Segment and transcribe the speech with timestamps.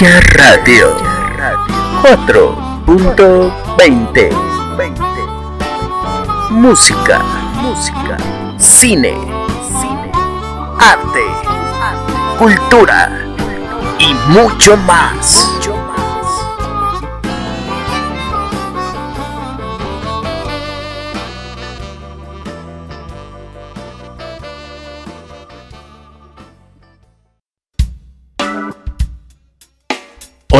[0.00, 0.96] Gaia Radio
[2.00, 4.32] 4.20
[6.50, 7.20] Música,
[7.60, 8.16] música,
[8.56, 9.12] cine,
[9.78, 10.10] cine,
[10.78, 11.26] arte,
[12.38, 13.12] cultura
[13.98, 15.59] y mucho más.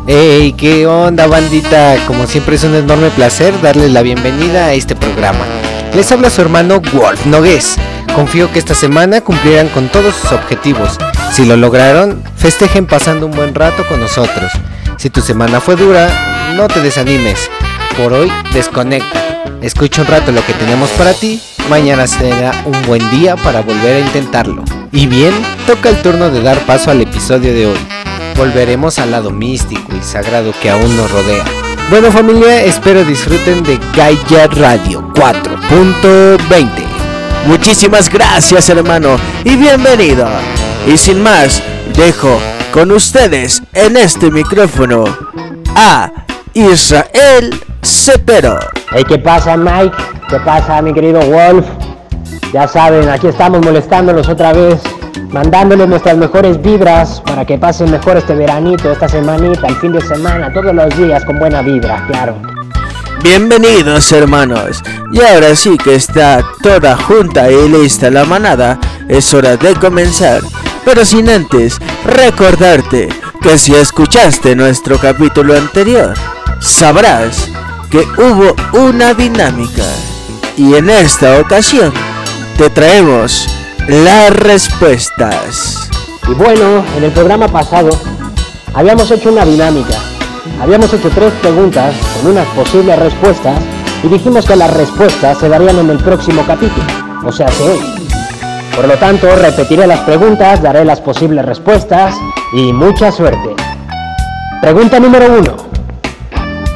[0.09, 1.97] Hey, ¿qué onda bandita?
[2.07, 5.45] Como siempre es un enorme placer darles la bienvenida a este programa.
[5.93, 7.75] Les habla su hermano Wolf Nogués.
[8.15, 10.97] Confío que esta semana cumplirán con todos sus objetivos.
[11.33, 14.49] Si lo lograron, festejen pasando un buen rato con nosotros.
[14.95, 17.51] Si tu semana fue dura, no te desanimes.
[17.97, 19.43] Por hoy, desconecta.
[19.61, 21.41] Escucha un rato lo que tenemos para ti.
[21.69, 24.63] Mañana será un buen día para volver a intentarlo.
[24.93, 25.33] Y bien,
[25.65, 27.96] toca el turno de dar paso al episodio de hoy
[28.37, 31.43] volveremos al lado místico y sagrado que aún nos rodea.
[31.89, 36.67] Bueno familia, espero disfruten de Gaia Radio 4.20.
[37.47, 40.27] Muchísimas gracias hermano y bienvenido.
[40.85, 41.63] Y sin más,
[41.95, 42.39] dejo
[42.71, 45.05] con ustedes en este micrófono
[45.75, 46.11] a
[46.53, 48.59] Israel Cepero.
[48.91, 49.95] Hey, ¿qué pasa Mike?
[50.29, 51.65] ¿Qué pasa mi querido Wolf?
[52.53, 54.79] Ya saben, aquí estamos molestándolos otra vez
[55.31, 60.01] mandándoles nuestras mejores vibras para que pasen mejor este veranito, esta semanita, el fin de
[60.01, 62.35] semana, todos los días con buena vibra, claro.
[63.23, 69.57] Bienvenidos hermanos, y ahora sí que está toda junta y lista la manada, es hora
[69.57, 70.41] de comenzar,
[70.85, 73.09] pero sin antes recordarte
[73.41, 76.13] que si escuchaste nuestro capítulo anterior,
[76.59, 77.49] sabrás
[77.89, 79.83] que hubo una dinámica.
[80.55, 81.93] Y en esta ocasión
[82.57, 83.47] te traemos
[83.87, 85.89] las respuestas.
[86.29, 87.89] Y bueno, en el programa pasado
[88.73, 89.95] habíamos hecho una dinámica.
[90.61, 93.57] Habíamos hecho tres preguntas con unas posibles respuestas
[94.03, 96.85] y dijimos que las respuestas se darían en el próximo capítulo,
[97.25, 97.79] o sea, que hoy.
[98.75, 102.13] Por lo tanto, repetiré las preguntas, daré las posibles respuestas
[102.53, 103.55] y mucha suerte.
[104.61, 105.55] Pregunta número uno.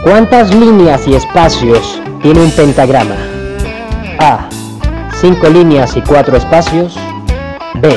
[0.04, 3.16] ¿Cuántas líneas y espacios tiene un pentagrama?
[4.20, 4.61] A.
[5.22, 6.98] 5 líneas y 4 espacios.
[7.76, 7.96] B.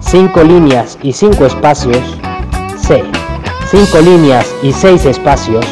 [0.00, 2.02] 5 líneas y 5 espacios.
[2.76, 3.02] C.
[3.70, 5.64] 5 líneas y 6 espacios.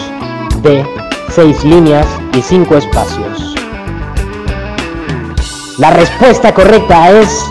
[0.62, 0.82] D.
[1.28, 3.54] 6 líneas y 5 espacios.
[5.76, 7.50] La respuesta correcta es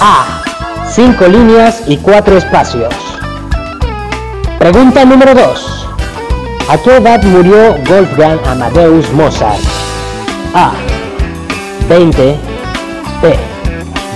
[0.00, 0.42] A.
[0.88, 2.94] 5 líneas y 4 espacios.
[4.58, 5.88] Pregunta número 2.
[6.70, 9.60] ¿A qué edad murió Wolfgang Amadeus Mozart?
[10.54, 10.72] A.
[11.90, 12.53] 20
[13.24, 13.34] B.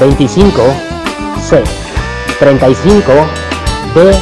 [0.00, 0.62] 25.
[1.40, 1.62] C.
[2.38, 3.10] 35.
[3.94, 4.12] D.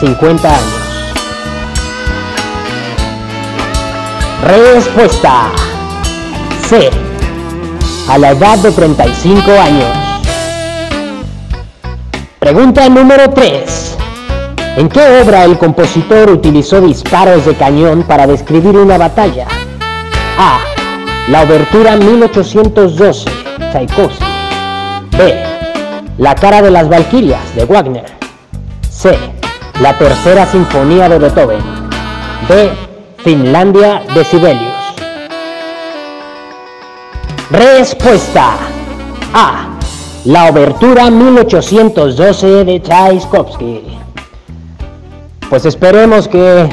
[0.00, 0.64] 50 años.
[4.42, 5.52] Respuesta.
[6.66, 6.90] C.
[8.08, 9.96] A la edad de 35 años.
[12.40, 13.96] Pregunta número 3.
[14.76, 19.46] ¿En qué obra el compositor utilizó disparos de cañón para describir una batalla?
[20.36, 20.58] A.
[21.28, 23.35] La obertura 1812.
[23.76, 24.24] Tchaikovsky.
[25.18, 25.34] B.
[26.16, 28.06] La cara de las Valquirias de Wagner.
[28.88, 29.18] C.
[29.82, 31.60] La tercera sinfonía de Beethoven.
[32.48, 32.70] D.
[33.18, 34.72] Finlandia de Sibelius.
[37.50, 38.56] Respuesta
[39.34, 39.68] A.
[40.24, 43.82] La obertura 1812 de Tchaikovsky.
[45.50, 46.66] Pues esperemos que,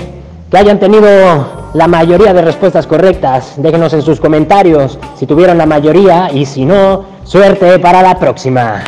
[0.50, 3.54] que hayan tenido la mayoría de respuestas correctas.
[3.58, 8.84] Déjenos en sus comentarios si tuvieron la mayoría y si no, suerte para la próxima.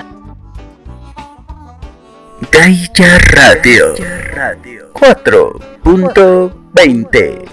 [2.51, 3.93] Daya Radio
[4.93, 7.45] 4.20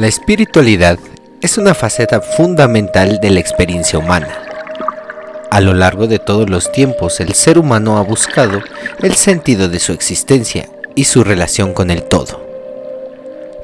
[0.00, 0.98] La espiritualidad
[1.42, 4.28] es una faceta fundamental de la experiencia humana.
[5.50, 8.62] A lo largo de todos los tiempos, el ser humano ha buscado
[9.02, 12.42] el sentido de su existencia y su relación con el todo.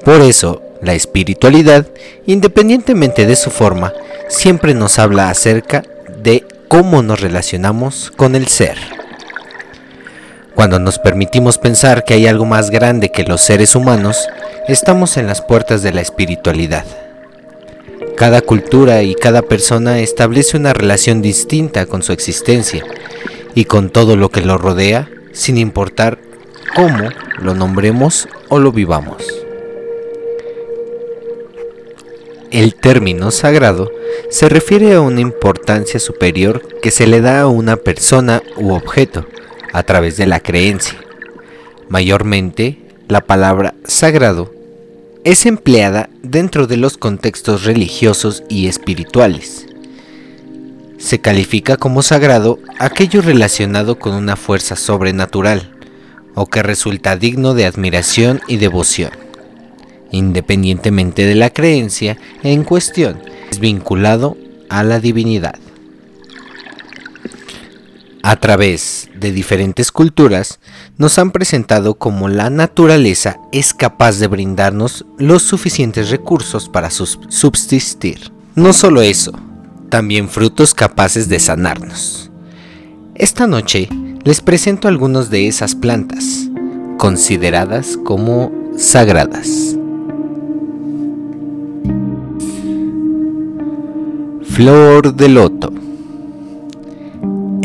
[0.04, 1.86] Por eso, la espiritualidad,
[2.26, 3.94] independientemente de su forma,
[4.28, 5.84] siempre nos habla acerca
[6.22, 8.76] de cómo nos relacionamos con el ser.
[10.56, 14.26] Cuando nos permitimos pensar que hay algo más grande que los seres humanos,
[14.68, 16.84] Estamos en las puertas de la espiritualidad.
[18.16, 22.84] Cada cultura y cada persona establece una relación distinta con su existencia
[23.54, 26.18] y con todo lo que lo rodea, sin importar
[26.74, 29.22] cómo lo nombremos o lo vivamos.
[32.50, 33.92] El término sagrado
[34.30, 39.26] se refiere a una importancia superior que se le da a una persona u objeto
[39.76, 40.98] a través de la creencia.
[41.90, 42.78] Mayormente,
[43.08, 44.50] la palabra sagrado
[45.22, 49.66] es empleada dentro de los contextos religiosos y espirituales.
[50.96, 55.70] Se califica como sagrado aquello relacionado con una fuerza sobrenatural
[56.34, 59.10] o que resulta digno de admiración y devoción,
[60.10, 63.18] independientemente de la creencia en cuestión,
[63.50, 64.38] es vinculado
[64.70, 65.65] a la divinidad.
[68.28, 70.58] A través de diferentes culturas,
[70.98, 78.32] nos han presentado como la naturaleza es capaz de brindarnos los suficientes recursos para subsistir.
[78.56, 79.30] No solo eso,
[79.90, 82.32] también frutos capaces de sanarnos.
[83.14, 83.88] Esta noche
[84.24, 86.48] les presento algunos de esas plantas,
[86.98, 89.76] consideradas como sagradas.
[94.50, 95.85] Flor de loto.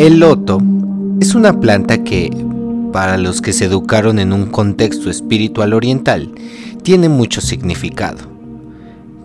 [0.02, 0.60] El loto
[1.20, 2.32] es una planta que
[2.92, 6.32] para los que se educaron en un contexto espiritual oriental,
[6.82, 8.18] tiene mucho significado.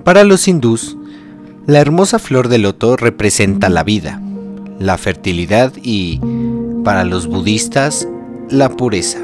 [0.05, 0.99] Para los hindús,
[1.67, 4.21] la hermosa flor de loto representa la vida,
[4.79, 6.21] la fertilidad y,
[6.85, 8.07] para los budistas,
[8.51, 9.21] la pureza.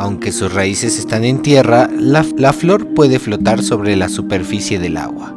[0.00, 4.96] Aunque sus raíces están en tierra, la, la flor puede flotar sobre la superficie del
[4.96, 5.36] agua.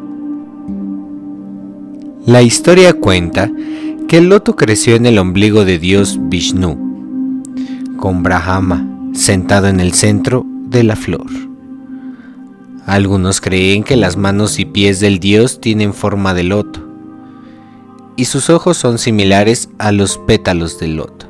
[2.26, 3.52] La historia cuenta
[4.08, 7.44] que el loto creció en el ombligo de Dios Vishnu,
[7.98, 11.28] con Brahma sentado en el centro de la flor.
[12.86, 16.84] Algunos creen que las manos y pies del dios tienen forma de loto
[18.16, 21.28] y sus ojos son similares a los pétalos del loto.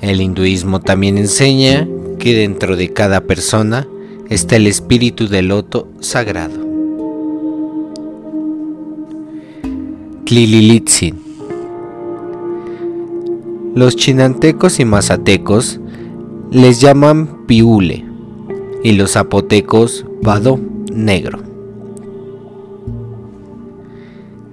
[0.00, 1.86] El hinduismo también enseña
[2.18, 3.86] que dentro de cada persona
[4.28, 6.71] está el espíritu del loto sagrado.
[10.32, 11.14] Tlililitzin
[13.74, 15.78] los chinantecos y mazatecos
[16.50, 18.02] les llaman piule
[18.82, 20.58] y los zapotecos vado
[20.90, 21.40] negro.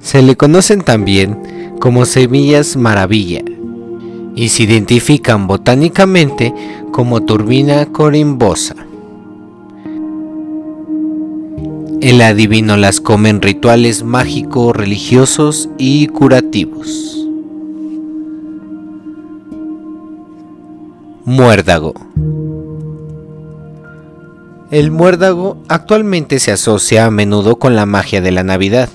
[0.02, 3.42] Se le conocen también como semillas maravilla
[4.36, 6.54] y se identifican botánicamente
[6.92, 8.89] como turbina corimbosa.
[12.02, 17.28] El adivino las come en rituales mágicos, religiosos y curativos.
[21.26, 21.94] Muérdago.
[24.72, 28.88] El muérdago actualmente se asocia a menudo con la magia de la Navidad,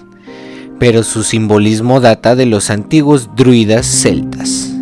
[0.79, 4.73] pero su simbolismo data de los antiguos druidas celtas.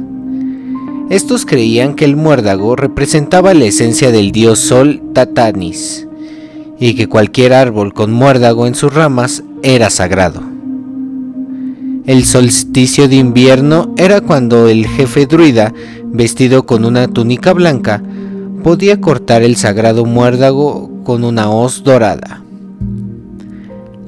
[1.11, 6.07] Estos creían que el muérdago representaba la esencia del dios Sol Tatanis
[6.83, 10.43] y que cualquier árbol con muérdago en sus ramas era sagrado.
[12.07, 15.73] El solsticio de invierno era cuando el jefe druida,
[16.07, 18.03] vestido con una túnica blanca,
[18.65, 22.43] podía cortar el sagrado muérdago con una hoz dorada.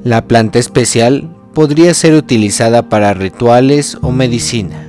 [0.03, 4.85] La planta especial podría ser utilizada para rituales o medicina.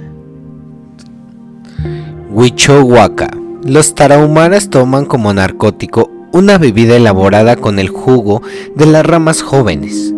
[2.33, 3.31] Huichohuaca.
[3.63, 8.43] Los tarahumaras toman como narcótico una bebida elaborada con el jugo
[8.75, 10.13] de las ramas jóvenes.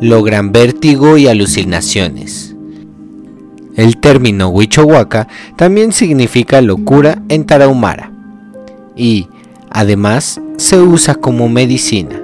[0.00, 2.54] Logran vértigo y alucinaciones.
[3.76, 8.10] El término Huichohuaca también significa locura en tarahumara
[8.96, 9.28] y,
[9.70, 12.20] además, se usa como medicina.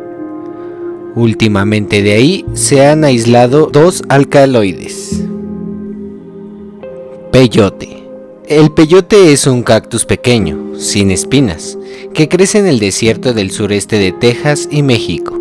[1.15, 5.23] Últimamente de ahí se han aislado dos alcaloides.
[7.31, 8.02] Peyote.
[8.53, 11.79] El peyote es un cactus pequeño, sin espinas,
[12.13, 15.41] que crece en el desierto del sureste de Texas y México.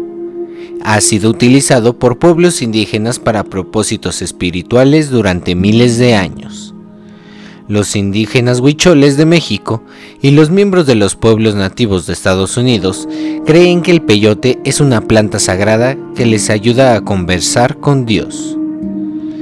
[0.82, 6.74] Ha sido utilizado por pueblos indígenas para propósitos espirituales durante miles de años
[7.68, 9.82] los indígenas huicholes de México
[10.22, 13.08] y los miembros de los pueblos nativos de Estados Unidos
[13.46, 18.58] creen que el peyote es una planta sagrada que les ayuda a conversar con Dios.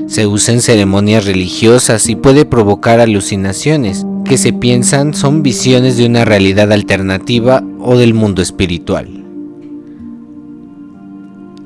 [0.09, 6.07] Se usa en ceremonias religiosas y puede provocar alucinaciones que se piensan son visiones de
[6.07, 9.07] una realidad alternativa o del mundo espiritual.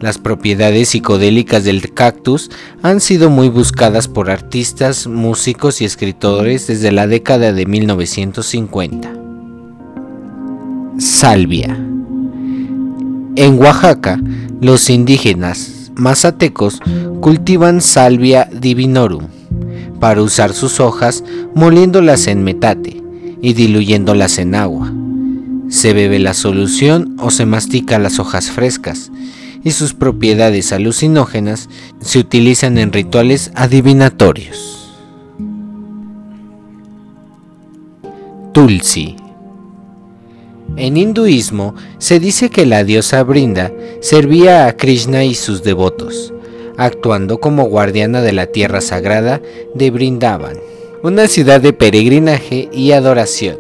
[0.02, 6.92] Las propiedades psicodélicas del cactus han sido muy buscadas por artistas, músicos y escritores desde
[6.92, 9.14] la década de 1950.
[11.00, 11.78] Salvia.
[13.38, 14.20] En Oaxaca,
[14.60, 16.82] los indígenas mazatecos
[17.22, 19.28] cultivan Salvia divinorum
[20.00, 21.24] para usar sus hojas
[21.56, 23.02] moliéndolas en metate
[23.42, 24.92] y diluyéndolas en agua.
[25.70, 29.12] Se bebe la solución o se mastica las hojas frescas
[29.64, 31.70] y sus propiedades alucinógenas
[32.02, 34.92] se utilizan en rituales adivinatorios.
[38.52, 39.16] Tulsi
[40.76, 46.34] En hinduismo se dice que la diosa Brinda servía a Krishna y sus devotos,
[46.78, 49.40] actuando como guardiana de la tierra sagrada
[49.76, 50.58] de Brindavan,
[51.04, 53.58] una ciudad de peregrinaje y adoración.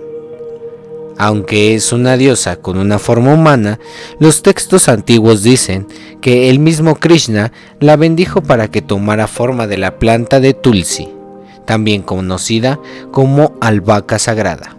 [1.19, 3.79] Aunque es una diosa con una forma humana,
[4.17, 5.87] los textos antiguos dicen
[6.19, 11.09] que el mismo Krishna la bendijo para que tomara forma de la planta de Tulsi,
[11.65, 12.79] también conocida
[13.11, 14.77] como albahaca sagrada.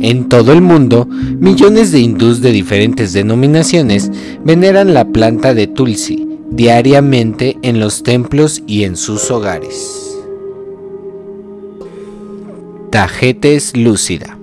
[0.00, 4.10] En todo el mundo, millones de hindús de diferentes denominaciones
[4.42, 10.18] veneran la planta de Tulsi diariamente en los templos y en sus hogares.
[12.90, 14.38] Tajetes lúcida.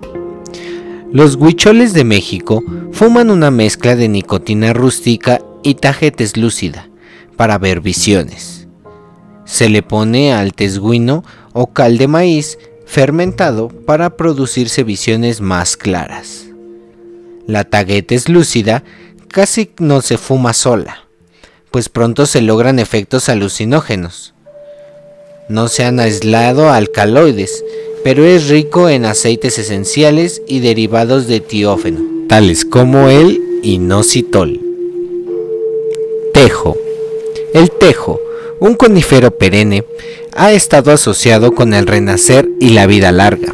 [1.12, 6.88] Los huicholes de México fuman una mezcla de nicotina rústica y tajetes lúcida
[7.36, 8.68] para ver visiones.
[9.46, 11.24] Se le pone al tesguino
[11.54, 16.46] o cal de maíz fermentado para producirse visiones más claras.
[17.46, 18.84] La tagetes lúcida
[19.28, 21.06] casi no se fuma sola,
[21.70, 24.34] pues pronto se logran efectos alucinógenos.
[25.50, 27.64] No se han aislado alcaloides,
[28.04, 34.62] pero es rico en aceites esenciales y derivados de tiófeno, tales como el inositol.
[36.34, 36.78] Tejo.
[37.54, 38.20] El tejo,
[38.60, 39.86] un conífero perenne,
[40.36, 43.54] ha estado asociado con el renacer y la vida larga.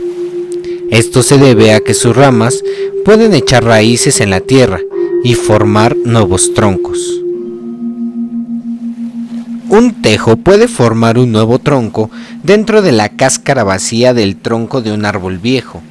[0.89, 2.63] Esto se debe a que sus ramas
[3.03, 4.79] pueden echar raíces en la tierra
[5.23, 7.19] y formar nuevos troncos.
[9.69, 12.11] Un tejo puede formar un nuevo tronco
[12.43, 15.81] dentro de la cáscara vacía del tronco de un árbol viejo.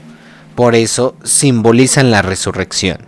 [0.55, 2.99] Por eso simbolizan la resurrección.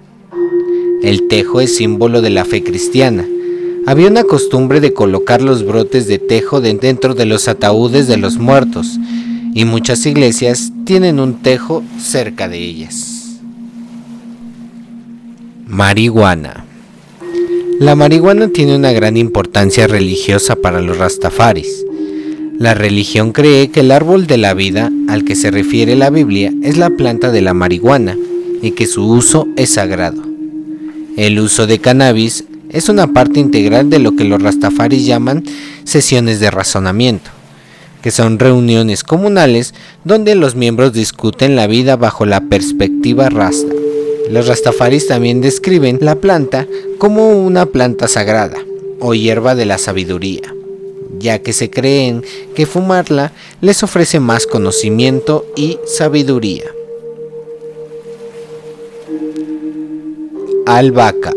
[1.03, 3.25] El tejo es símbolo de la fe cristiana.
[3.87, 8.39] Había una costumbre de colocar los brotes de tejo dentro de los ataúdes de los
[8.39, 8.99] muertos,
[9.55, 13.41] y muchas iglesias tienen un tejo cerca de ellas.
[15.67, 16.65] Marihuana.
[17.79, 21.85] La marihuana tiene una gran importancia religiosa para los rastafaris.
[22.59, 26.53] La religión cree que el árbol de la vida al que se refiere la Biblia
[26.63, 28.17] es la planta de la marihuana
[28.63, 30.23] y que su uso es sagrado.
[31.17, 32.45] El uso de cannabis
[32.75, 35.45] es una parte integral de lo que los rastafaris llaman
[35.85, 37.31] sesiones de razonamiento,
[38.03, 43.73] que son reuniones comunales donde los miembros discuten la vida bajo la perspectiva rasta.
[44.29, 46.67] Los rastafaris también describen la planta
[46.99, 48.59] como una planta sagrada
[48.99, 50.53] o hierba de la sabiduría,
[51.21, 52.25] ya que se creen
[52.57, 56.65] que fumarla les ofrece más conocimiento y sabiduría.
[60.67, 61.35] Albahaca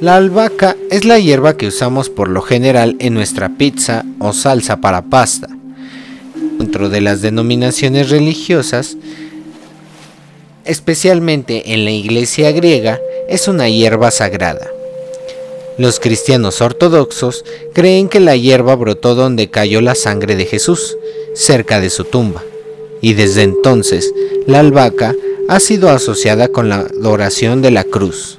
[0.00, 4.76] La albahaca es la hierba que usamos por lo general en nuestra pizza o salsa
[4.76, 5.48] para pasta.
[6.56, 8.96] Dentro de las denominaciones religiosas,
[10.64, 14.68] especialmente en la iglesia griega, es una hierba sagrada.
[15.78, 20.96] Los cristianos ortodoxos creen que la hierba brotó donde cayó la sangre de Jesús,
[21.34, 22.44] cerca de su tumba,
[23.00, 24.14] y desde entonces
[24.46, 25.16] la albahaca
[25.48, 28.37] ha sido asociada con la adoración de la cruz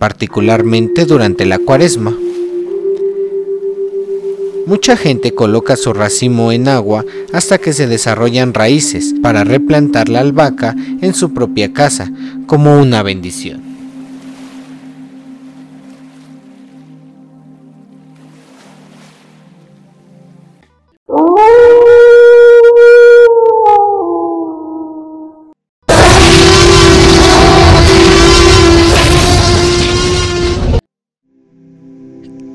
[0.00, 2.16] particularmente durante la cuaresma.
[4.66, 10.20] Mucha gente coloca su racimo en agua hasta que se desarrollan raíces para replantar la
[10.20, 12.10] albahaca en su propia casa
[12.46, 13.69] como una bendición.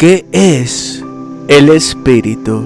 [0.07, 1.03] ¿Qué es
[1.47, 2.63] el espíritu?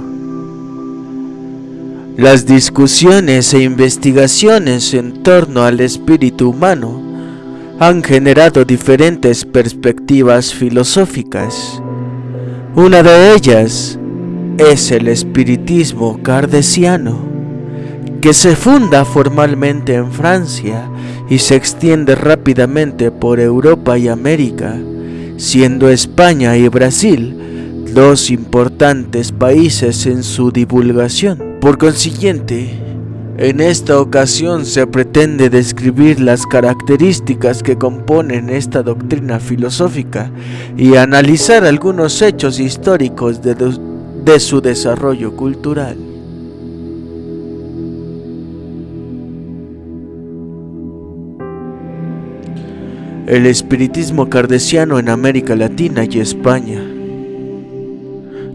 [2.17, 7.01] Las discusiones e investigaciones en torno al espíritu humano
[7.79, 11.81] han generado diferentes perspectivas filosóficas.
[12.75, 13.98] Una de ellas
[14.58, 17.19] es el espiritismo cardesiano,
[18.19, 20.89] que se funda formalmente en Francia
[21.29, 24.77] y se extiende rápidamente por Europa y América
[25.39, 27.36] siendo España y Brasil
[27.93, 31.58] dos importantes países en su divulgación.
[31.62, 32.69] Por consiguiente,
[33.38, 40.30] en esta ocasión se pretende describir las características que componen esta doctrina filosófica
[40.78, 46.09] y analizar algunos hechos históricos de, de su desarrollo cultural.
[53.29, 56.81] El espiritismo cardesiano en América Latina y España.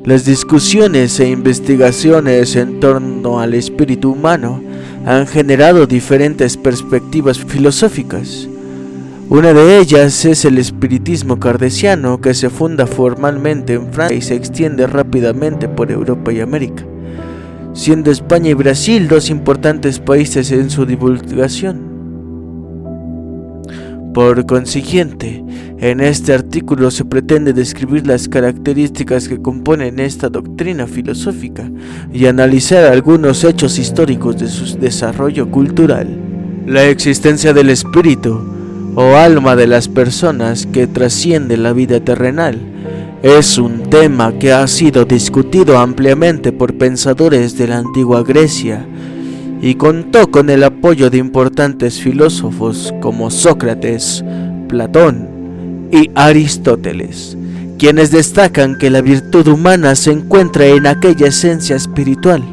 [0.05, 4.61] Las discusiones e investigaciones en torno al espíritu humano
[5.07, 8.49] han generado diferentes perspectivas filosóficas.
[9.29, 14.35] Una de ellas es el espiritismo cardesiano que se funda formalmente en Francia y se
[14.35, 16.85] extiende rápidamente por Europa y América,
[17.75, 21.94] siendo España y Brasil dos importantes países en su divulgación.
[24.15, 25.45] Por consiguiente,
[25.79, 31.69] en este artículo se pretende describir las características que componen esta doctrina filosófica
[32.13, 36.07] y analizar algunos hechos históricos de su desarrollo cultural.
[36.65, 38.41] La existencia del espíritu
[38.95, 42.61] o alma de las personas que trasciende la vida terrenal
[43.25, 48.87] es un tema que ha sido discutido ampliamente por pensadores de la antigua Grecia
[49.65, 54.23] y contó con el apoyo de importantes filósofos como Sócrates,
[54.69, 57.39] Platón y Aristóteles,
[57.79, 62.45] quienes destacan que la virtud humana se encuentra en aquella esencia espiritual.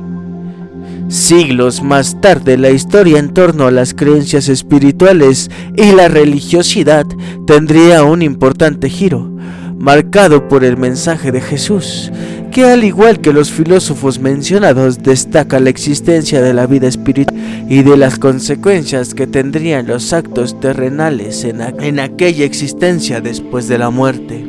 [1.10, 7.06] Siglos más tarde la historia en torno a las creencias espirituales y la religiosidad
[7.46, 9.30] tendría un importante giro,
[9.78, 12.10] marcado por el mensaje de Jesús,
[12.52, 17.82] que al igual que los filósofos mencionados destaca la existencia de la vida espiritual y
[17.82, 24.46] de las consecuencias que tendrían los actos terrenales en, aquella existencia después de la muerte.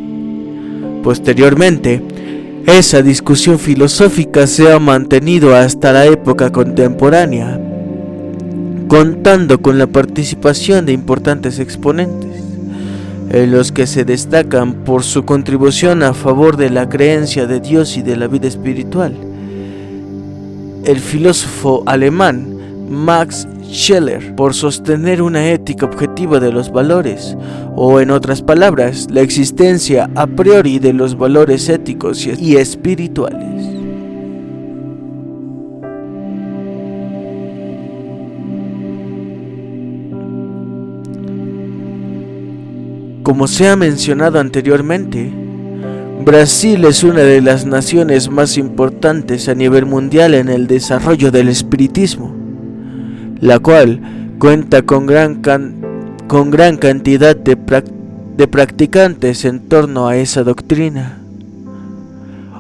[1.05, 2.03] Posteriormente,
[2.67, 7.61] esa discusión filosófica se ha mantenido hasta la época contemporánea,
[8.89, 12.52] contando con la participación de importantes exponentes
[13.33, 17.97] en los que se destacan por su contribución a favor de la creencia de Dios
[17.97, 19.17] y de la vida espiritual.
[20.85, 22.59] El filósofo alemán
[22.91, 27.35] Max Scheler por sostener una ética objetiva de los valores,
[27.75, 33.62] o en otras palabras, la existencia a priori de los valores éticos y espirituales.
[43.33, 45.33] Como se ha mencionado anteriormente,
[46.23, 51.49] Brasil es una de las naciones más importantes a nivel mundial en el desarrollo del
[51.49, 52.37] espiritismo,
[53.41, 55.41] la cual cuenta con gran,
[56.29, 57.57] con gran cantidad de,
[58.37, 61.19] de practicantes en torno a esa doctrina.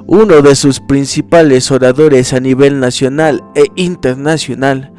[0.07, 4.91] Uno de sus principales oradores a nivel nacional e internacional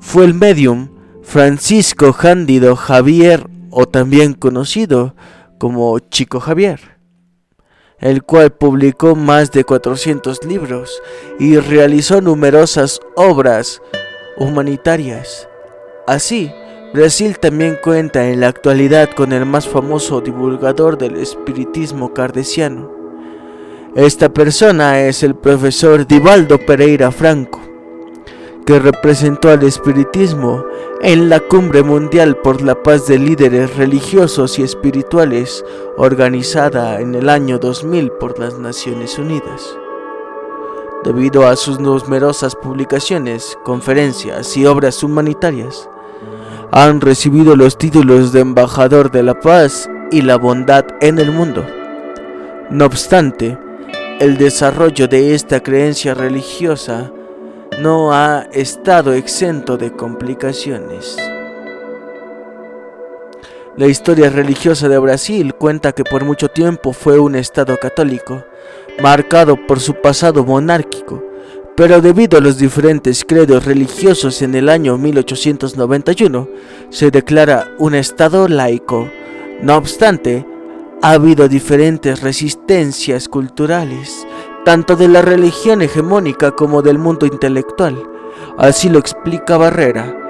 [0.00, 0.88] fue el medium
[1.22, 5.14] Francisco Jándido Javier o también conocido
[5.58, 6.98] como Chico Javier,
[7.98, 11.02] el cual publicó más de 400 libros
[11.38, 13.80] y realizó numerosas obras
[14.38, 15.48] humanitarias,
[16.06, 16.52] así
[16.92, 22.90] Brasil también cuenta en la actualidad con el más famoso divulgador del espiritismo cardesiano.
[23.94, 27.60] Esta persona es el profesor Divaldo Pereira Franco,
[28.66, 30.64] que representó al espiritismo
[31.00, 35.64] en la Cumbre Mundial por la Paz de Líderes Religiosos y Espirituales
[35.96, 39.76] organizada en el año 2000 por las Naciones Unidas.
[41.04, 45.88] Debido a sus numerosas publicaciones, conferencias y obras humanitarias,
[46.72, 51.64] han recibido los títulos de embajador de la paz y la bondad en el mundo.
[52.70, 53.58] No obstante,
[54.20, 57.10] el desarrollo de esta creencia religiosa
[57.80, 61.16] no ha estado exento de complicaciones.
[63.78, 68.44] La historia religiosa de Brasil cuenta que por mucho tiempo fue un estado católico,
[69.02, 71.24] marcado por su pasado monárquico,
[71.74, 76.48] pero debido a los diferentes credos religiosos en el año 1891
[76.90, 79.08] se declara un Estado laico.
[79.62, 80.44] No obstante,
[81.00, 84.26] ha habido diferentes resistencias culturales,
[84.64, 88.02] tanto de la religión hegemónica como del mundo intelectual.
[88.58, 90.20] Así lo explica Barrera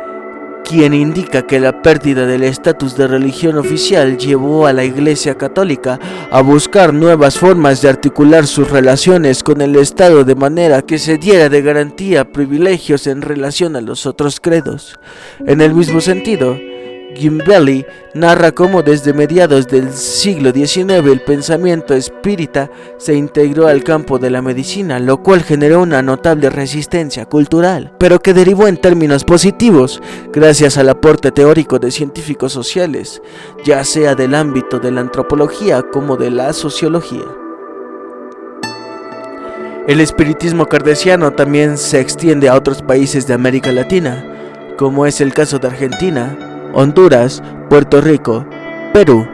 [0.71, 5.99] quien indica que la pérdida del estatus de religión oficial llevó a la Iglesia Católica
[6.31, 11.19] a buscar nuevas formas de articular sus relaciones con el Estado de manera que se
[11.19, 14.97] diera de garantía privilegios en relación a los otros credos.
[15.45, 16.57] En el mismo sentido,
[17.14, 24.18] Gimbelli narra cómo desde mediados del siglo XIX el pensamiento espírita se integró al campo
[24.18, 29.25] de la medicina, lo cual generó una notable resistencia cultural, pero que derivó en términos
[29.25, 30.01] positivos
[30.33, 33.23] gracias al aporte teórico de científicos sociales,
[33.64, 37.25] ya sea del ámbito de la antropología como de la sociología.
[39.87, 44.25] El espiritismo cardesiano también se extiende a otros países de América Latina,
[44.77, 48.47] como es el caso de Argentina, Honduras, Puerto Rico,
[48.93, 49.27] Perú,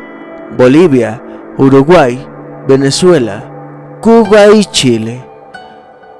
[0.57, 1.23] Bolivia,
[1.59, 2.27] Uruguay,
[2.69, 5.27] Venezuela, Cuba y Chile.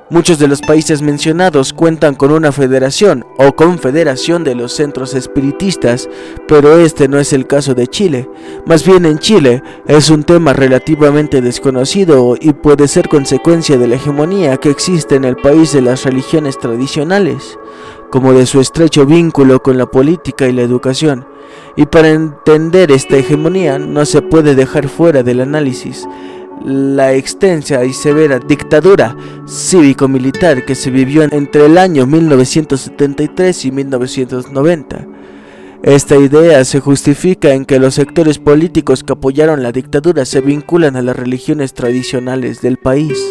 [0.09, 6.09] Muchos de los países mencionados cuentan con una federación o confederación de los centros espiritistas,
[6.47, 8.31] pero este no es el caso de Chile.
[8.67, 13.97] Más bien en Chile es un tema relativamente desconocido y puede ser consecuencia de la
[13.97, 17.59] hegemonía que existe en el país de las religiones tradicionales
[18.11, 21.27] como de su estrecho vínculo con la política y la educación.
[21.77, 26.07] Y para entender esta hegemonía no se puede dejar fuera del análisis
[26.65, 29.17] la extensa y severa dictadura
[29.47, 35.07] cívico-militar que se vivió entre el año 1973 y 1990.
[35.83, 40.97] Esta idea se justifica en que los sectores políticos que apoyaron la dictadura se vinculan
[40.97, 43.23] a las religiones tradicionales del país.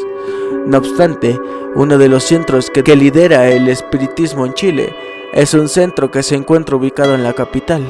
[0.65, 1.39] No obstante,
[1.75, 4.95] uno de los centros que, lidera el espiritismo en Chile
[5.33, 7.85] es un centro que se encuentra ubicado en la capital,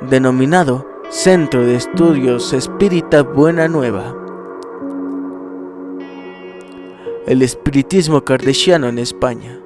[0.00, 4.14] denominado Centro de Estudios Espírita Buena Nueva.
[7.26, 9.60] El espiritismo kardeciano en España.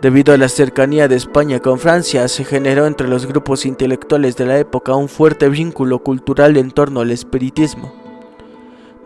[0.00, 4.46] Debido a la cercanía de España con Francia, se generó entre los grupos intelectuales de
[4.46, 7.97] la época un fuerte vínculo cultural en torno al espiritismo.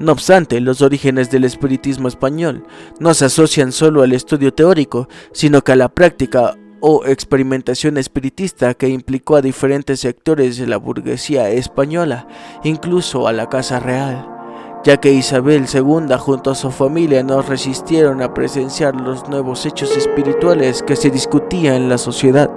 [0.03, 2.65] No obstante, los orígenes del espiritismo español
[2.99, 8.75] no se asocian solo al estudio teórico, sino que a la práctica o experimentación espiritista
[8.75, 12.27] que implicó a diferentes sectores de la burguesía española,
[12.65, 14.29] incluso a la Casa Real,
[14.83, 19.97] ya que Isabel II junto a su familia no resistieron a presenciar los nuevos hechos
[19.97, 22.51] espirituales que se discutían en la sociedad.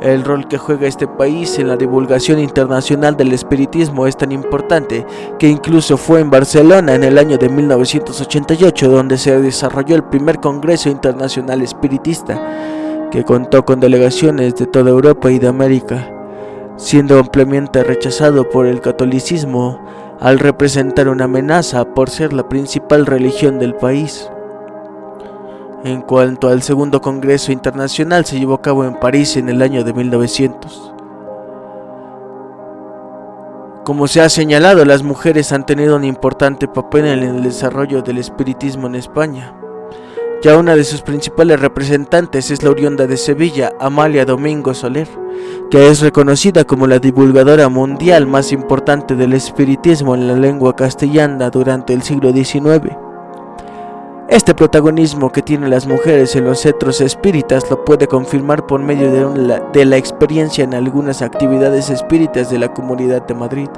[0.00, 5.04] El rol que juega este país en la divulgación internacional del espiritismo es tan importante
[5.38, 10.40] que incluso fue en Barcelona en el año de 1988 donde se desarrolló el primer
[10.40, 12.40] Congreso Internacional Espiritista,
[13.10, 16.10] que contó con delegaciones de toda Europa y de América,
[16.76, 19.84] siendo ampliamente rechazado por el catolicismo
[20.18, 24.30] al representar una amenaza por ser la principal religión del país.
[25.82, 29.82] En cuanto al segundo Congreso Internacional se llevó a cabo en París en el año
[29.82, 30.92] de 1900.
[33.82, 38.18] Como se ha señalado, las mujeres han tenido un importante papel en el desarrollo del
[38.18, 39.54] espiritismo en España.
[40.42, 45.08] Ya una de sus principales representantes es la oriunda de Sevilla, Amalia Domingo Soler,
[45.70, 51.48] que es reconocida como la divulgadora mundial más importante del espiritismo en la lengua castellana
[51.48, 53.09] durante el siglo XIX.
[54.30, 59.32] Este protagonismo que tienen las mujeres en los centros espíritas lo puede confirmar por medio
[59.72, 63.68] de, la experiencia en algunas actividades espíritas de la Comunidad de Madrid,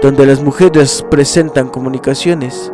[0.00, 2.72] donde las mujeres presentan comunicaciones,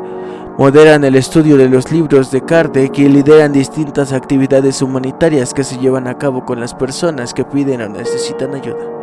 [0.58, 5.78] moderan el estudio de los libros de Kardec y lideran distintas actividades humanitarias que se
[5.78, 8.99] llevan a cabo con las personas que piden o necesitan ayuda.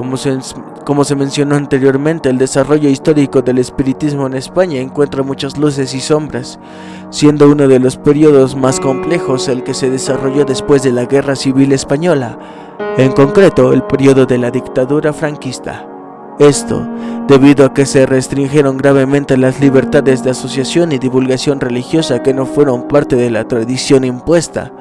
[0.00, 0.38] Como se,
[0.86, 6.00] como se, mencionó anteriormente, el desarrollo histórico del espiritismo en España encuentra muchas luces y
[6.00, 6.58] sombras,
[7.10, 11.36] siendo uno de los periodos más complejos el que se desarrolló después de la Guerra
[11.36, 12.38] Civil Española,
[12.96, 15.86] en concreto el periodo de la dictadura franquista.
[16.38, 16.88] Esto
[17.28, 22.46] debido a que se restringieron gravemente las libertades de asociación y divulgación religiosa que no
[22.46, 24.72] fueron parte de la tradición impuesta.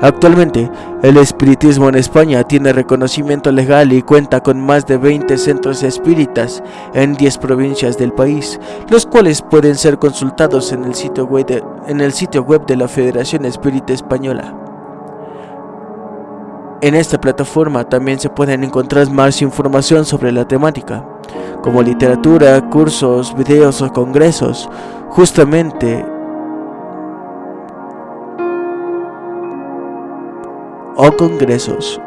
[0.00, 0.70] Actualmente,
[1.02, 6.62] el espiritismo en España tiene reconocimiento legal y cuenta con más de 20 centros espíritas
[6.94, 11.64] en 10 provincias del país, los cuales pueden ser consultados en el sitio web de,
[11.88, 14.54] en el sitio web de la Federación Espírita Española.
[16.80, 21.04] En esta plataforma también se pueden encontrar más información sobre la temática,
[21.60, 24.70] como literatura, cursos, videos o congresos.
[25.08, 26.04] Justamente
[30.98, 31.98] o congresos.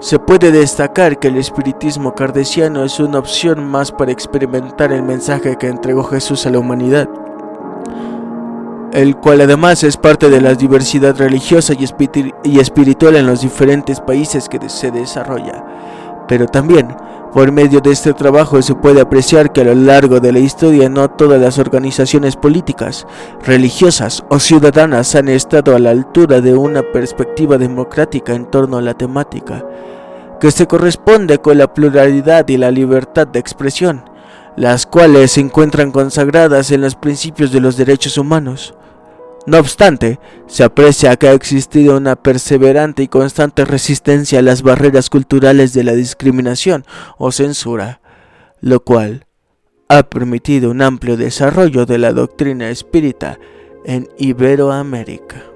[0.00, 5.56] Se puede destacar que el espiritismo cardesiano es una opción más para experimentar el mensaje
[5.58, 7.08] que entregó Jesús a la humanidad
[8.92, 14.48] el cual además es parte de la diversidad religiosa y, espiritual en los diferentes países
[14.48, 15.64] que se desarrolla.
[16.28, 16.94] Pero también,
[17.32, 20.90] por medio de este trabajo se puede apreciar que a lo largo de la historia
[20.90, 23.06] no todas las organizaciones políticas,
[23.44, 28.82] religiosas o ciudadanas han estado a la altura de una perspectiva democrática en torno a
[28.82, 29.64] la temática,
[30.40, 34.04] que se corresponde con la pluralidad y la libertad de expresión,
[34.56, 38.74] las cuales se encuentran consagradas en los principios de los derechos humanos.
[39.46, 45.10] No obstante, se aprecia que ha existido una perseverante y constante resistencia a las barreras
[45.10, 46.84] culturales de la discriminación
[47.18, 48.00] o censura,
[48.60, 49.26] lo cual
[49.88, 53.38] ha permitido un amplio desarrollo de la doctrina espírita
[53.84, 55.51] en Iberoamérica.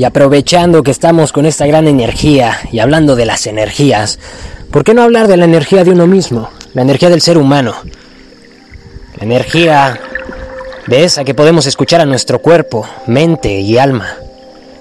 [0.00, 4.18] Y aprovechando que estamos con esta gran energía y hablando de las energías,
[4.70, 6.48] ¿por qué no hablar de la energía de uno mismo?
[6.72, 7.74] La energía del ser humano.
[9.18, 10.00] La energía
[10.86, 14.16] de esa que podemos escuchar a nuestro cuerpo, mente y alma.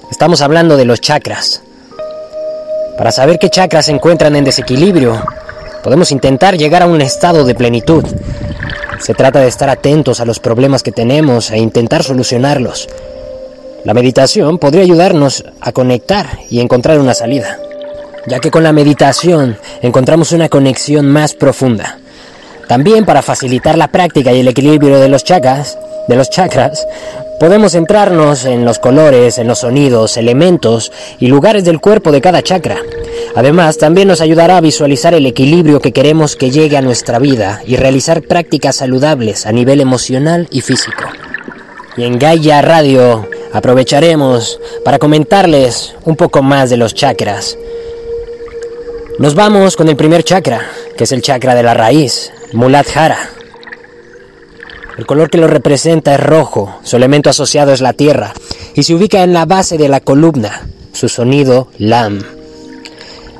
[0.10, 1.64] Estamos hablando de los chakras.
[2.98, 5.22] Para saber qué chakras se encuentran en desequilibrio,
[5.84, 8.06] podemos intentar llegar a un estado de plenitud.
[9.02, 12.88] Se trata de estar atentos a los problemas que tenemos e intentar solucionarlos
[13.86, 17.58] la meditación podría ayudarnos a conectar y encontrar una salida,
[18.28, 22.00] ya que con la meditación encontramos una conexión más profunda.
[22.68, 25.78] También para facilitar la práctica y el equilibrio de los chakras,
[27.40, 32.44] podemos centrarnos en los colores, en los sonidos, elementos y lugares del cuerpo de cada
[32.44, 32.78] chakra.
[33.36, 37.62] Además, también nos ayudará a visualizar el equilibrio que queremos que llegue a nuestra vida
[37.66, 41.04] y realizar prácticas saludables a nivel emocional y físico.
[41.96, 47.58] Y en Gaia Radio aprovecharemos para comentarles un poco más de los chakras.
[49.18, 50.62] Nos vamos con el primer chakra,
[50.96, 53.32] que es el chakra de la raíz, Muladhara.
[54.98, 58.34] El color que lo representa es rojo, su elemento asociado es la tierra
[58.76, 62.22] y se ubica en la base de la columna, su sonido Lam.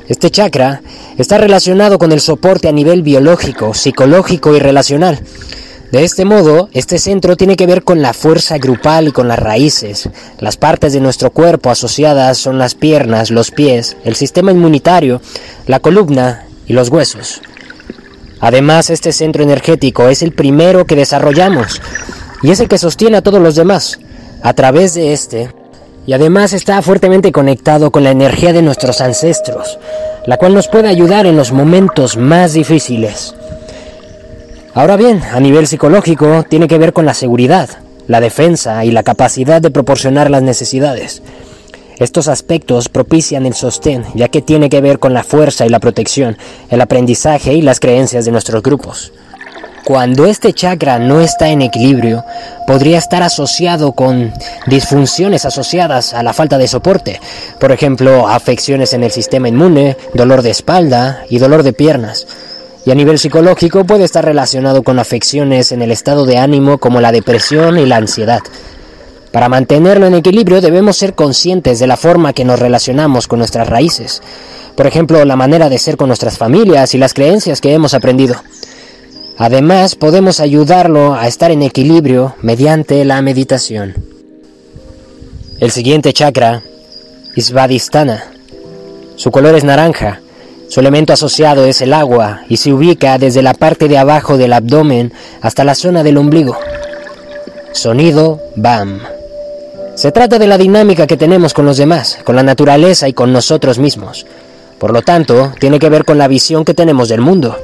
[0.08, 0.82] Este chakra
[1.18, 5.20] está relacionado con el soporte a nivel biológico, psicológico y relacional.
[5.92, 9.40] De este modo, este centro tiene que ver con la fuerza grupal y con las
[9.40, 10.08] raíces.
[10.38, 15.20] Las partes de nuestro cuerpo asociadas son las piernas, los pies, el sistema inmunitario,
[15.66, 17.42] la columna y los huesos.
[18.38, 21.82] Además, este centro energético es el primero que desarrollamos
[22.42, 23.98] y es el que sostiene a todos los demás.
[24.42, 25.52] A través de este,
[26.06, 29.78] y además está fuertemente conectado con la energía de nuestros ancestros,
[30.24, 33.34] la cual nos puede ayudar en los momentos más difíciles.
[34.72, 37.68] Ahora bien, a nivel psicológico tiene que ver con la seguridad,
[38.06, 41.22] la defensa y la capacidad de proporcionar las necesidades.
[41.98, 45.80] Estos aspectos propician el sostén, ya que tiene que ver con la fuerza y la
[45.80, 46.38] protección,
[46.70, 49.12] el aprendizaje y las creencias de nuestros grupos.
[49.84, 52.24] Cuando este chakra no está en equilibrio,
[52.66, 54.32] podría estar asociado con
[54.68, 57.20] disfunciones asociadas a la falta de soporte,
[57.58, 62.28] por ejemplo, afecciones en el sistema inmune, dolor de espalda y dolor de piernas.
[62.86, 67.00] Y a nivel psicológico puede estar relacionado con afecciones en el estado de ánimo como
[67.00, 68.40] la depresión y la ansiedad.
[69.32, 73.68] Para mantenerlo en equilibrio debemos ser conscientes de la forma que nos relacionamos con nuestras
[73.68, 74.22] raíces,
[74.76, 78.36] por ejemplo, la manera de ser con nuestras familias y las creencias que hemos aprendido.
[79.36, 83.94] Además, podemos ayudarlo a estar en equilibrio mediante la meditación.
[85.58, 86.62] El siguiente chakra
[87.36, 88.24] es Svadhisthana.
[89.16, 90.20] Su color es naranja.
[90.70, 94.52] Su elemento asociado es el agua y se ubica desde la parte de abajo del
[94.52, 96.56] abdomen hasta la zona del ombligo.
[97.72, 99.00] Sonido BAM.
[99.96, 103.32] Se trata de la dinámica que tenemos con los demás, con la naturaleza y con
[103.32, 104.26] nosotros mismos.
[104.78, 107.58] Por lo tanto, tiene que ver con la visión que tenemos del mundo.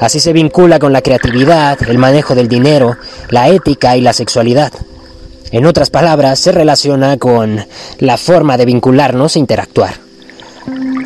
[0.00, 2.96] Así se vincula con la creatividad, el manejo del dinero,
[3.30, 4.72] la ética y la sexualidad.
[5.52, 7.64] En otras palabras, se relaciona con
[8.00, 10.08] la forma de vincularnos e interactuar.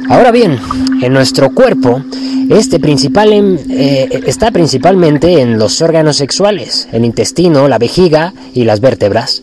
[0.08, 0.58] Ahora bien,
[1.02, 2.02] en nuestro cuerpo,
[2.48, 8.80] este principal eh, está principalmente en los órganos sexuales, el intestino, la vejiga y las
[8.80, 9.42] vértebras.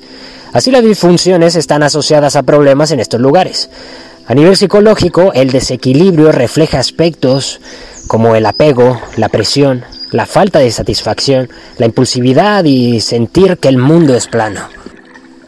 [0.53, 3.69] Así las disfunciones están asociadas a problemas en estos lugares.
[4.25, 7.59] A nivel psicológico, el desequilibrio refleja aspectos
[8.07, 13.77] como el apego, la presión, la falta de satisfacción, la impulsividad y sentir que el
[13.77, 14.61] mundo es plano.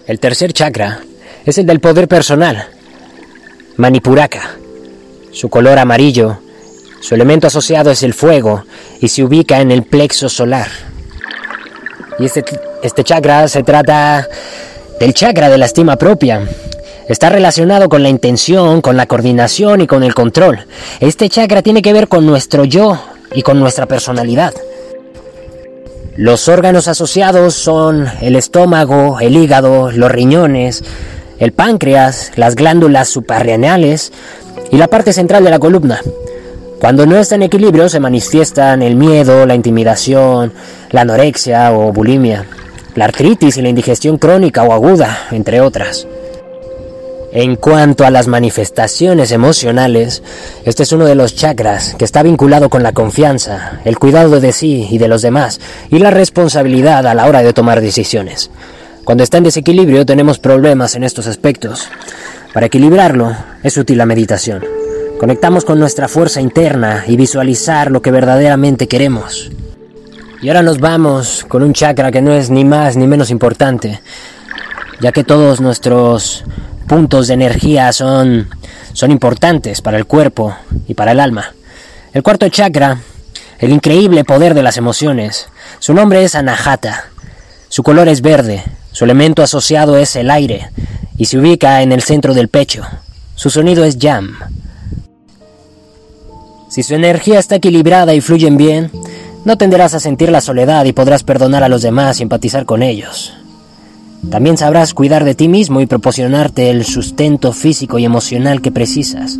[0.07, 0.99] El tercer chakra
[1.45, 2.67] es el del poder personal,
[3.77, 4.60] Manipuraka.
[5.31, 6.39] Su color amarillo,
[6.99, 8.65] su elemento asociado es el fuego
[8.99, 10.67] y se ubica en el plexo solar.
[12.19, 12.43] Y este,
[12.83, 14.27] este chakra se trata
[14.99, 16.47] del chakra de la estima propia,
[17.11, 20.65] Está relacionado con la intención, con la coordinación y con el control.
[21.01, 24.53] Este chakra tiene que ver con nuestro yo y con nuestra personalidad.
[26.15, 30.85] Los órganos asociados son el estómago, el hígado, los riñones,
[31.37, 34.13] el páncreas, las glándulas suprarrenales
[34.71, 36.01] y la parte central de la columna.
[36.79, 40.51] Cuando no está en equilibrio se manifiestan el miedo, la intimidación,
[40.89, 42.45] la anorexia o bulimia,
[42.95, 46.07] la artritis y la indigestión crónica o aguda, entre otras.
[47.33, 50.21] En cuanto a las manifestaciones emocionales,
[50.65, 54.51] este es uno de los chakras que está vinculado con la confianza, el cuidado de
[54.51, 58.49] sí y de los demás y la responsabilidad a la hora de tomar decisiones.
[59.05, 61.87] Cuando está en desequilibrio tenemos problemas en estos aspectos.
[62.53, 64.63] Para equilibrarlo es útil la meditación.
[65.19, 69.51] Conectamos con nuestra fuerza interna y visualizar lo que verdaderamente queremos.
[70.41, 74.01] Y ahora nos vamos con un chakra que no es ni más ni menos importante,
[74.99, 76.43] ya que todos nuestros
[76.87, 78.49] puntos de energía son,
[78.93, 80.55] son importantes para el cuerpo
[80.87, 81.53] y para el alma.
[82.13, 82.97] El cuarto chakra,
[83.59, 85.49] el increíble poder de las emociones.
[85.77, 87.05] Su nombre es Anahata.
[87.69, 88.63] Su color es verde.
[88.91, 90.71] Su elemento asociado es el aire
[91.15, 92.83] y se ubica en el centro del pecho.
[93.35, 94.35] Su sonido es Yam.
[96.69, 98.91] Si su energía está equilibrada y fluyen bien,
[99.43, 102.83] no tenderás a sentir la soledad y podrás perdonar a los demás y empatizar con
[102.83, 103.33] ellos.
[104.29, 109.39] También sabrás cuidar de ti mismo y proporcionarte el sustento físico y emocional que precisas.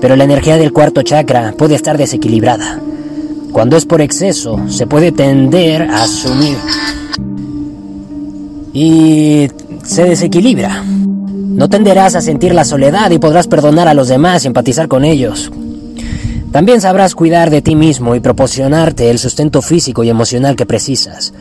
[0.00, 2.80] Pero la energía del cuarto chakra puede estar desequilibrada.
[3.52, 6.56] Cuando es por exceso, se puede tender a asumir
[8.72, 9.48] y
[9.84, 10.82] se desequilibra.
[11.52, 15.04] No tenderás a sentir la soledad y podrás perdonar a los demás y empatizar con
[15.04, 15.52] ellos.
[16.50, 21.32] También sabrás cuidar de ti mismo y proporcionarte el sustento físico y emocional que precisas.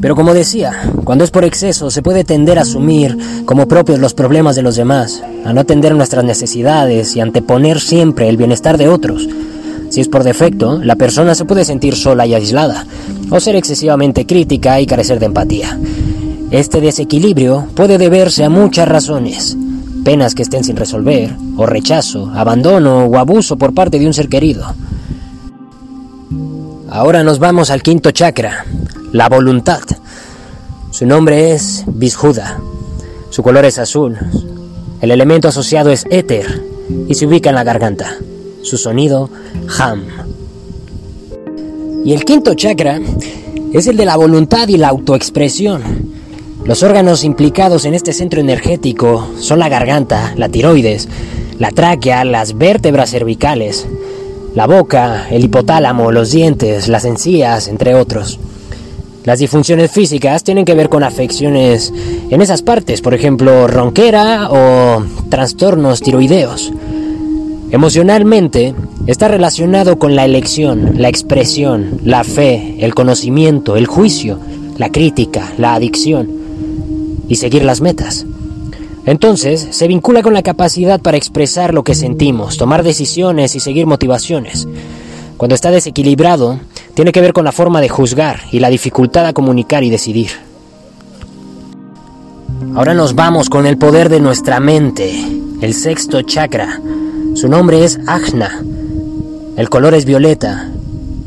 [0.00, 0.72] Pero como decía,
[1.04, 3.16] cuando es por exceso se puede tender a asumir
[3.46, 8.28] como propios los problemas de los demás, a no atender nuestras necesidades y anteponer siempre
[8.28, 9.28] el bienestar de otros.
[9.88, 12.86] Si es por defecto, la persona se puede sentir sola y aislada,
[13.28, 15.78] o ser excesivamente crítica y carecer de empatía.
[16.50, 19.56] Este desequilibrio puede deberse a muchas razones,
[20.04, 24.28] penas que estén sin resolver, o rechazo, abandono o abuso por parte de un ser
[24.28, 24.66] querido.
[26.90, 28.64] Ahora nos vamos al quinto chakra,
[29.12, 29.82] la voluntad.
[30.90, 32.60] Su nombre es Vishuddha.
[33.30, 34.18] Su color es azul.
[35.00, 36.64] El elemento asociado es éter
[37.08, 38.16] y se ubica en la garganta.
[38.64, 39.30] Su sonido,
[39.78, 40.02] ham.
[42.04, 42.98] Y el quinto chakra
[43.72, 46.18] es el de la voluntad y la autoexpresión.
[46.64, 51.08] Los órganos implicados en este centro energético son la garganta, la tiroides,
[51.58, 53.88] la tráquea, las vértebras cervicales,
[54.54, 58.38] la boca, el hipotálamo, los dientes, las encías, entre otros.
[59.24, 61.92] Las disfunciones físicas tienen que ver con afecciones
[62.30, 66.72] en esas partes, por ejemplo, ronquera o trastornos tiroideos.
[67.70, 68.74] Emocionalmente,
[69.06, 74.38] está relacionado con la elección, la expresión, la fe, el conocimiento, el juicio,
[74.76, 76.40] la crítica, la adicción
[77.30, 78.26] y seguir las metas.
[79.06, 83.86] Entonces, se vincula con la capacidad para expresar lo que sentimos, tomar decisiones y seguir
[83.86, 84.68] motivaciones.
[85.38, 86.60] Cuando está desequilibrado,
[86.92, 90.30] tiene que ver con la forma de juzgar y la dificultad a comunicar y decidir.
[92.74, 95.24] Ahora nos vamos con el poder de nuestra mente,
[95.60, 96.80] el sexto chakra.
[97.34, 98.62] Su nombre es Ajna.
[99.56, 100.70] El color es violeta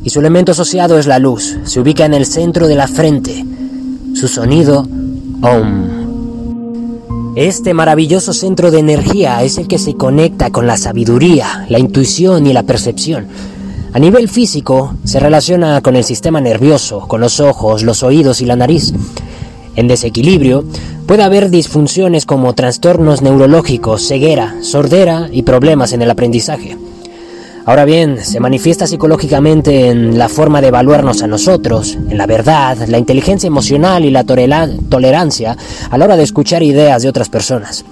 [0.04, 1.58] y su elemento asociado es la luz.
[1.64, 3.46] Se ubica en el centro de la frente.
[4.14, 4.88] Su sonido,
[5.42, 5.93] Om.
[7.36, 12.46] Este maravilloso centro de energía es el que se conecta con la sabiduría, la intuición
[12.48, 13.28] y la percepción
[13.94, 18.46] a nivel físico, se relaciona con el sistema nervioso, con los ojos, los oídos y
[18.48, 18.92] la nariz.
[19.76, 20.66] En desequilibrio,
[21.06, 26.76] puede haber disfunciones como trastornos neurológicos, ceguera, sordera y problemas en el aprendizaje.
[27.66, 32.78] Ahora bien, se manifiesta psicológicamente en la forma de evaluarnos a nosotros, en la verdad,
[32.90, 35.56] la inteligencia emocional y la tolerancia
[35.90, 37.86] a la hora de escuchar ideas de otras personas.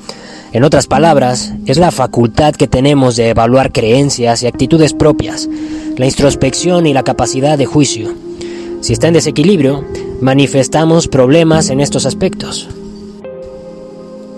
[0.52, 5.48] En otras palabras, es la facultad que tenemos de evaluar creencias y actitudes propias,
[5.96, 8.14] la introspección y la capacidad de juicio.
[8.82, 9.86] Si está en desequilibrio,
[10.20, 12.68] manifestamos problemas en estos aspectos.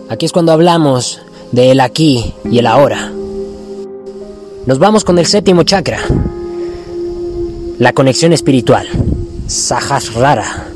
[0.09, 1.21] Aquí es cuando hablamos
[1.51, 3.11] de el aquí y el ahora.
[4.65, 5.99] Nos vamos con el séptimo chakra,
[7.79, 8.87] la conexión espiritual,
[9.45, 10.69] Sahasrara.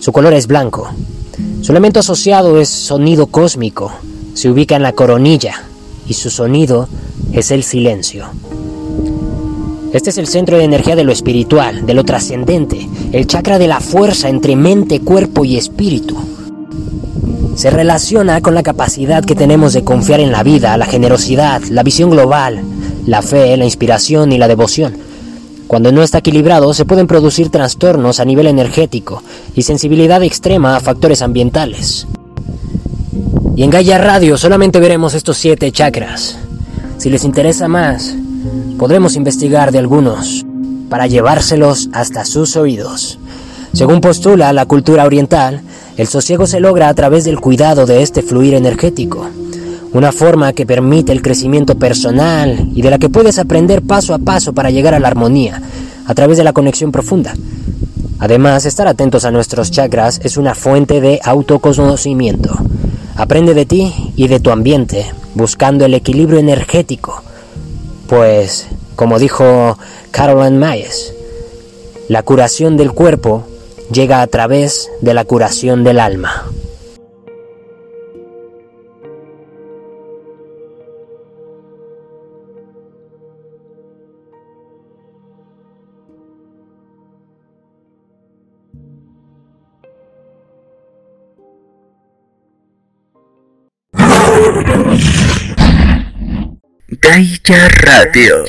[0.00, 0.90] Su color es blanco.
[1.62, 3.92] Su elemento asociado es sonido cósmico.
[4.34, 5.62] Se ubica en la coronilla
[6.08, 6.88] y su sonido
[7.32, 8.26] es el silencio.
[9.92, 13.68] Este es el centro de energía de lo espiritual, de lo trascendente, el chakra de
[13.68, 16.16] la fuerza entre mente, cuerpo y espíritu.
[17.58, 21.82] Se relaciona con la capacidad que tenemos de confiar en la vida, la generosidad, la
[21.82, 22.62] visión global,
[23.04, 24.96] la fe, la inspiración y la devoción.
[25.66, 29.24] Cuando no está equilibrado se pueden producir trastornos a nivel energético
[29.56, 32.06] y sensibilidad extrema a factores ambientales.
[33.56, 36.38] Y en Gaia Radio solamente veremos estos siete chakras.
[36.98, 38.14] Si les interesa más,
[38.78, 40.46] podremos investigar de algunos
[40.88, 43.18] para llevárselos hasta sus oídos.
[43.72, 45.62] Según postula la cultura oriental,
[45.98, 49.28] el sosiego se logra a través del cuidado de este fluir energético,
[49.92, 54.18] una forma que permite el crecimiento personal y de la que puedes aprender paso a
[54.18, 55.60] paso para llegar a la armonía,
[56.06, 57.34] a través de la conexión profunda.
[58.18, 62.56] Además, estar atentos a nuestros chakras es una fuente de autoconocimiento.
[63.14, 67.22] Aprende de ti y de tu ambiente, buscando el equilibrio energético
[68.08, 69.78] pues, como dijo
[70.10, 71.12] Caroline Myers,
[72.08, 73.44] la curación del cuerpo
[73.90, 76.44] llega a través de la curación del alma.
[97.00, 98.44] Gaia Radio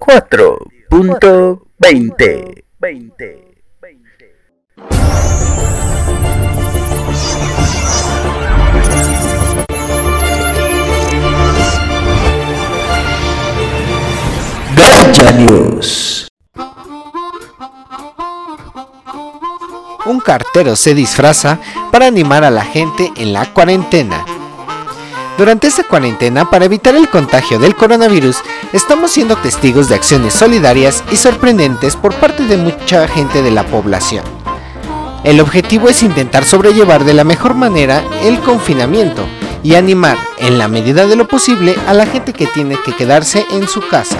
[0.00, 2.64] 4.20
[20.06, 21.58] Un cartero se disfraza
[21.90, 24.24] para animar a la gente en la cuarentena.
[25.38, 28.36] Durante esta cuarentena, para evitar el contagio del coronavirus,
[28.74, 33.64] estamos siendo testigos de acciones solidarias y sorprendentes por parte de mucha gente de la
[33.64, 34.24] población.
[35.24, 39.26] El objetivo es intentar sobrellevar de la mejor manera el confinamiento
[39.62, 43.46] y animar, en la medida de lo posible, a la gente que tiene que quedarse
[43.52, 44.18] en su casa.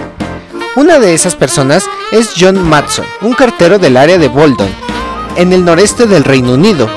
[0.76, 4.83] Una de esas personas es John Matson, un cartero del área de Boldon,
[5.36, 6.88] en el noreste del Reino Unido,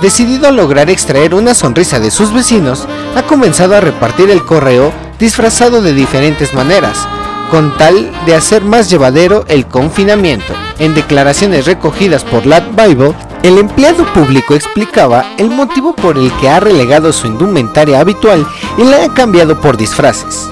[0.00, 2.86] decidido a lograr extraer una sonrisa de sus vecinos,
[3.16, 7.06] ha comenzado a repartir el correo disfrazado de diferentes maneras,
[7.50, 10.54] con tal de hacer más llevadero el confinamiento.
[10.78, 16.48] En declaraciones recogidas por Lat Bible, el empleado público explicaba el motivo por el que
[16.48, 18.46] ha relegado su indumentaria habitual
[18.78, 20.48] y la ha cambiado por disfraces.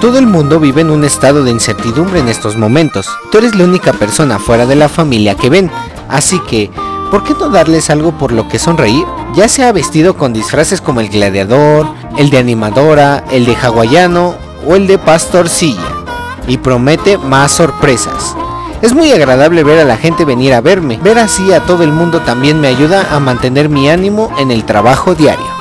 [0.00, 3.08] Todo el mundo vive en un estado de incertidumbre en estos momentos.
[3.32, 5.72] Tú eres la única persona fuera de la familia que ven,
[6.08, 6.70] así que
[7.10, 9.06] ¿por qué no darles algo por lo que sonreír?
[9.34, 11.86] Ya sea vestido con disfraces como el gladiador,
[12.16, 14.34] el de animadora, el de hawaiano
[14.66, 15.92] o el de pastorcilla,
[16.46, 18.34] y promete más sorpresas.
[18.80, 20.98] Es muy agradable ver a la gente venir a verme.
[21.02, 24.64] Ver así a todo el mundo también me ayuda a mantener mi ánimo en el
[24.64, 25.57] trabajo diario.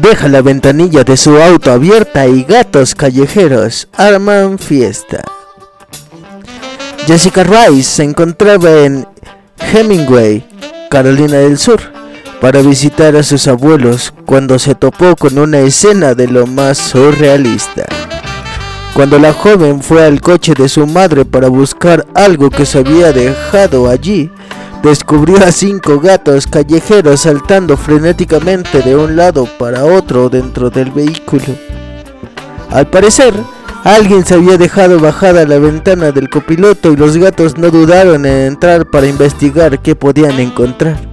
[0.00, 5.22] Deja la ventanilla de su auto abierta y gatos callejeros arman fiesta.
[7.06, 9.06] Jessica Rice se encontraba en
[9.58, 10.42] Hemingway,
[10.88, 11.80] Carolina del Sur,
[12.40, 17.84] para visitar a sus abuelos cuando se topó con una escena de lo más surrealista.
[18.94, 23.12] Cuando la joven fue al coche de su madre para buscar algo que se había
[23.12, 24.30] dejado allí,
[24.82, 31.44] descubrió a cinco gatos callejeros saltando frenéticamente de un lado para otro dentro del vehículo.
[32.70, 33.34] Al parecer,
[33.84, 38.46] alguien se había dejado bajada la ventana del copiloto y los gatos no dudaron en
[38.46, 41.09] entrar para investigar qué podían encontrar.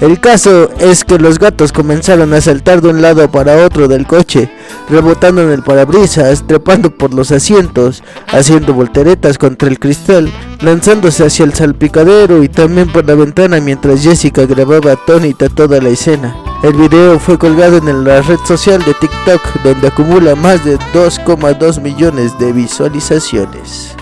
[0.00, 4.06] El caso es que los gatos comenzaron a saltar de un lado para otro del
[4.06, 4.50] coche,
[4.88, 10.32] rebotando en el parabrisas, trepando por los asientos, haciendo volteretas contra el cristal,
[10.62, 15.90] lanzándose hacia el salpicadero y también por la ventana mientras Jessica grababa atónita toda la
[15.90, 16.34] escena.
[16.62, 21.78] El video fue colgado en la red social de TikTok donde acumula más de 2,2
[21.82, 23.94] millones de visualizaciones.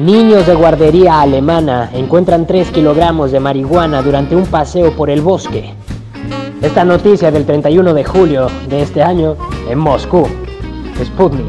[0.00, 5.72] Niños de guardería alemana encuentran 3 kilogramos de marihuana durante un paseo por el bosque.
[6.60, 9.36] Esta noticia del 31 de julio de este año
[9.70, 10.28] en Moscú.
[11.02, 11.46] Sputnik.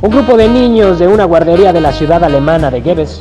[0.00, 3.20] Un grupo de niños de una guardería de la ciudad alemana de Goebbels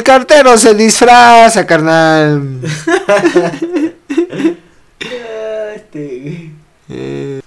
[0.02, 2.58] El cartero se disfraza, carnal.
[5.76, 6.50] Este.
[6.88, 7.41] Eh,